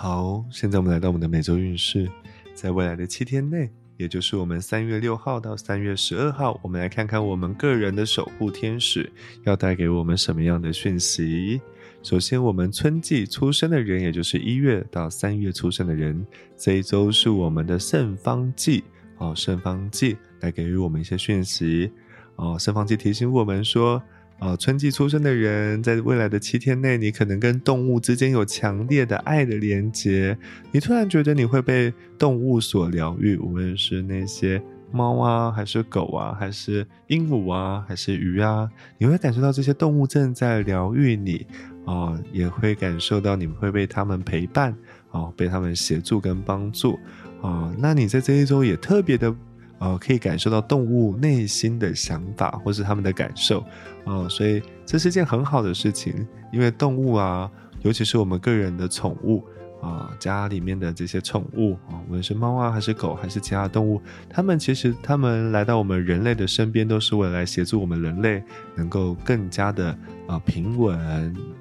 [0.00, 2.08] 好，现在我们来到我们的每周运势，
[2.54, 11.60] 在未来的七天内，也就是我们三月六号到三月十二号，我们来看看我们个人的守护天使要带给我们什么样的讯息。
[12.04, 16.24] 首先，我们春季出生的人，也就是一月到三月出生的人，
[16.56, 18.84] 这一周是我们的圣方季
[19.16, 21.90] 哦，圣方季来给予我们一些讯息
[22.36, 24.00] 哦，圣方季提醒我们说。
[24.38, 30.38] 啊，春季出生的人，在未来的七天内，你可能跟动物之间有强烈的爱的连接。
[30.70, 41.44] 你突然觉得你会被动物所疗愈，无论是那些猫啊，还是狗啊，还是鹦鹉啊，还是鱼啊，你会感受到这些动物正在疗愈你
[41.84, 44.72] 啊，也会感受到你会被他们陪伴
[45.10, 46.96] 啊，被他们协助跟帮助
[47.42, 47.74] 啊。
[47.76, 49.34] 那你在这一周也特别的。
[49.78, 53.60] 呃，可以感受到动物内心的想法，或是他们的感受，
[54.04, 56.26] 啊，所以这是件很好的事情。
[56.52, 57.50] 因为动物啊，
[57.82, 59.44] 尤其是我们个人的宠物
[59.80, 68.42] 啊，家里面的这些宠物啊，无论是猫啊，还是狗，还是其他动物，它们其实它们来到我们人类的身边，都是为了协助我们人类
[68.74, 70.98] 能够更加的啊平稳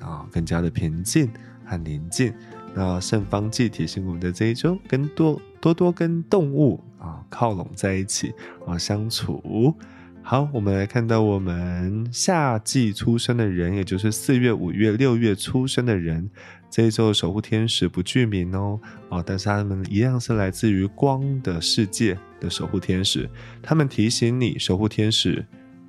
[0.00, 1.30] 啊，更加的平静
[1.64, 2.32] 和宁静。
[2.74, 6.82] 那圣方济提醒我们的这一周，跟多多多跟动物
[7.30, 8.34] 靠拢在一起
[8.66, 9.74] 啊相处。
[10.22, 16.28] 好，我们来看到我们夏季出生的人，也就是四月、五月、六月出生的人，
[16.68, 18.78] 这一周守护天使不具名哦
[19.08, 23.28] 哦，但是他们一样是来自于光的世界的守护天使。
[23.62, 25.44] 他们提醒你，守护天使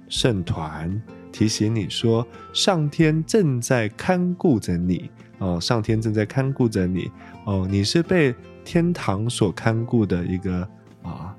[0.08, 1.00] 圣团
[1.32, 5.12] 提醒你说，上天正在看顾着你。
[5.40, 7.12] 哦，上天正在看顾着你
[7.46, 8.34] 哦，你是被
[8.64, 10.68] 天堂所看顾的一个
[11.04, 11.36] 啊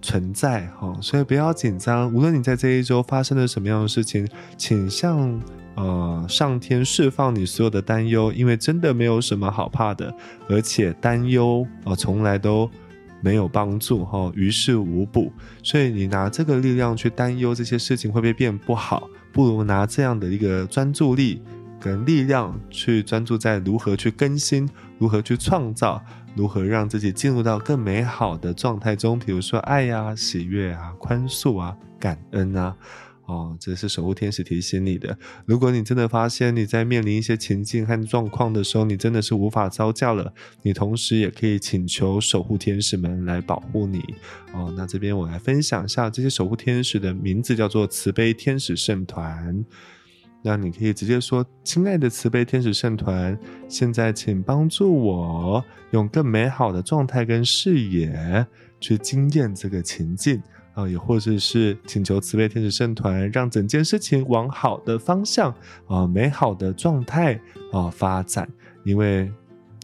[0.00, 2.12] 存在哈，所以不要紧张。
[2.14, 5.40] 无论你在这一周发生了什么样的事情，请向
[5.74, 10.14] 呃上天释放你所有的担忧，因为真的没有什么好怕的，
[10.48, 12.70] 而且担忧啊从来都
[13.20, 15.32] 没有帮助哈，于事无补。
[15.62, 21.42] 所以你拿这个力量去担忧这些事情会不会变不好，不如拿这样的一个专注力。
[21.80, 24.68] 跟力量去专注在如何去更新，
[24.98, 26.02] 如何去创造，
[26.34, 29.18] 如何让自己进入到更美好的状态中。
[29.18, 32.76] 比如说爱呀、喜悦啊、宽恕啊、感恩啊，
[33.26, 35.16] 哦，这是守护天使提醒你的。
[35.44, 44.02] 如果你真的发现你在面临一些情境和状况的时候，你真的是无法招架了，你同时也可以请求守护天使们来保护你。
[44.52, 49.64] 哦，那这边我来分享一下这些守护天使的名字，叫做慈悲天使圣团。
[50.48, 53.38] 那你可以直接说：“亲爱的慈悲天使圣团，
[53.68, 58.46] 现在请帮助我用更美好的状态跟视野
[58.80, 60.42] 去经验这个情境
[60.72, 65.54] 啊，也或者是请求慈悲天使圣团让整件事情往好的方向
[65.86, 67.38] 啊、美好的状态
[67.70, 68.48] 啊发展，
[68.84, 69.30] 因为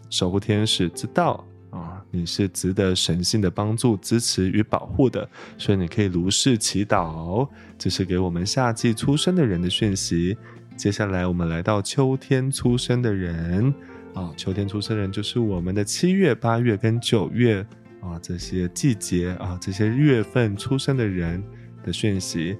[0.08, 1.46] 守护天使知道。”
[2.14, 7.48] 你是值得神性的帮助、支持与保护的，所以你可以如是祈祷。
[7.76, 10.36] 这是给我们夏季出生的人的讯息。
[10.76, 13.75] 接下来，我们来到秋天出生的人
[14.14, 17.66] 啊，秋天出生人就是我们的七月、八月跟九月
[18.00, 21.42] 啊这些季节啊这些月份出生的人
[21.82, 22.56] 的讯息。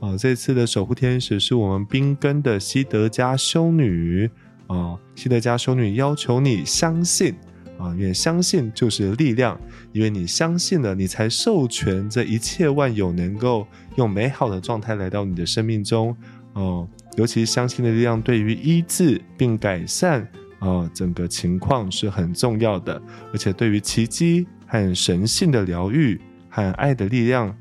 [0.00, 4.28] 啊，这次的守护天使是我们冰根的西德加修女
[4.66, 7.34] 啊，西德加修女要求你相信。
[7.78, 9.60] 啊，因为相信就是力量，
[9.92, 13.66] 因为你相信了，你才授权这一切万有能够
[13.96, 16.16] 用美好的状态来到你的生命中。
[16.54, 20.26] 哦，尤其相信的力量对于医治并改善
[20.58, 23.00] 啊整个情况是很重要的，
[23.32, 27.54] 而且对于奇迹和神性的疗愈和爱的力量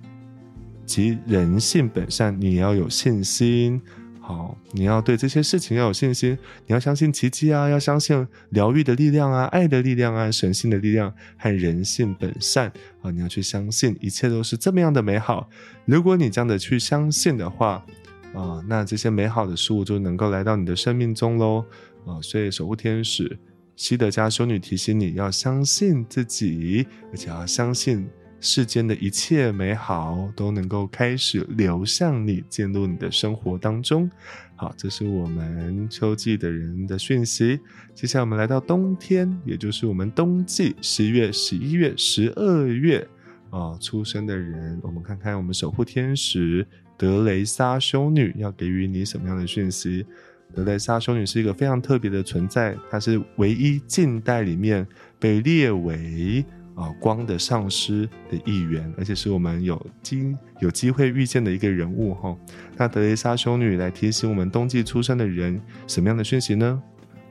[0.86, 3.82] 及人性本善，你要有信心。
[4.28, 15.48] 好，你要对这些事情要有信心，你要相信奇迹啊，要相信疗愈的力量啊，爱的力量啊，神性的力量和人性本善啊，你要去相信一切都是这么样的美好。
[15.86, 17.86] 如果你这样的去相信的话，
[18.34, 21.64] 啊，那这些美好的事物就能够来到你的生命中喽。
[22.08, 23.38] 啊，所以守护天使
[23.76, 28.10] 西德加修女提醒你要相信自己，而且要相信。
[28.40, 34.10] 世间的一切美好都能够开始流向你，进入你的生活当中。
[34.56, 37.60] 好，这是我们秋季的人的讯息。
[37.94, 43.08] 接下来我们来到冬天，也就是我们冬季十月、十一月、十二月
[43.50, 44.80] 啊出生的人。
[44.84, 46.66] 我们看看我们守护天使
[46.98, 50.06] 德雷莎修女要给予你什么样的讯息。
[50.54, 54.88] 德雷莎修女是一个非常特别的存在，她是唯一近代里面
[55.20, 56.46] 被列为。
[56.76, 62.36] 啊，光的上师的一员，而且是我们有机有机会遇见的一个人物哈。
[62.78, 66.82] 那德蕾莎修女来提醒我们冬季出生的人什么样的讯息呢？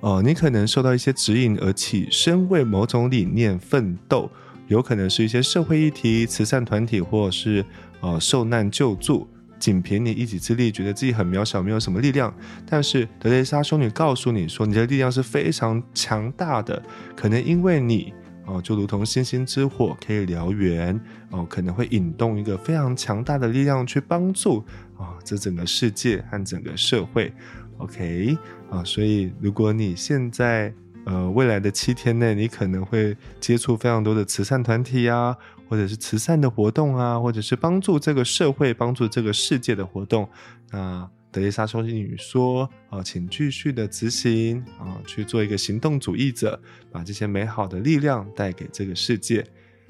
[0.01, 4.31] 哦，你可能受到一些指引而起身为某种理念奋斗，
[4.67, 7.65] 有可能是一些社会议题、慈善团体，或者是
[8.01, 9.29] 呃受难救助。
[9.59, 12.35] 仅凭你一己之力，觉得自己很渺小，没有什么力量。
[12.67, 16.83] 但是德蕾莎修女告诉你说，你的力量是非常强大的，
[17.17, 18.13] 可能因为你
[18.47, 21.01] 哦，就如同星星之火可以燎原
[21.31, 24.65] 哦，可能会引动一个非常强大的力量去帮助
[24.99, 27.33] 啊这整个世界和整个社会。
[27.79, 28.37] OK
[28.71, 30.73] 啊，所以如果你现在
[31.07, 35.37] 呃未来的七天内，你可能会接触非常多的慈善团体呀。
[35.67, 40.29] 或者是慈善的活动啊，或者是帮助这个社会、帮助这个世界的活动，
[40.71, 49.45] 那德丽莎修女说：“啊，请继续的执行啊，去做一个行动主义者，把这些美好的力量带给这个世界。”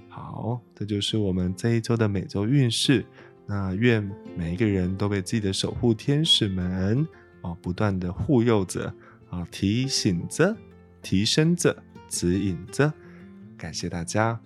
[0.08, 3.04] 好，这就是我们这一周的每周运势。
[3.44, 7.06] 那愿每一个人都被自己的守护天使们
[7.42, 8.90] 哦不断的护佑着
[9.28, 10.56] 啊，提醒着、
[11.02, 11.76] 提升着、
[12.08, 12.90] 指引着。
[13.58, 14.40] 感谢大家。